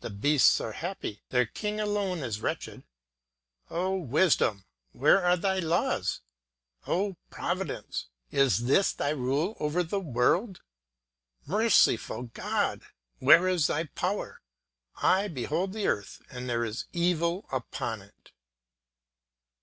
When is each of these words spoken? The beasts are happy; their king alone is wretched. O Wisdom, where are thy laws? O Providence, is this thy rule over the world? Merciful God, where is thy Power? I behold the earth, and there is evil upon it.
The 0.00 0.08
beasts 0.08 0.62
are 0.62 0.72
happy; 0.72 1.20
their 1.28 1.44
king 1.44 1.78
alone 1.78 2.20
is 2.20 2.40
wretched. 2.40 2.84
O 3.68 3.94
Wisdom, 3.94 4.64
where 4.92 5.22
are 5.22 5.36
thy 5.36 5.58
laws? 5.58 6.22
O 6.86 7.16
Providence, 7.28 8.06
is 8.30 8.60
this 8.64 8.94
thy 8.94 9.10
rule 9.10 9.58
over 9.60 9.82
the 9.82 10.00
world? 10.00 10.62
Merciful 11.44 12.22
God, 12.32 12.80
where 13.18 13.46
is 13.46 13.66
thy 13.66 13.84
Power? 13.84 14.40
I 15.02 15.28
behold 15.28 15.74
the 15.74 15.86
earth, 15.86 16.22
and 16.30 16.48
there 16.48 16.64
is 16.64 16.86
evil 16.94 17.44
upon 17.52 18.00
it. 18.00 18.32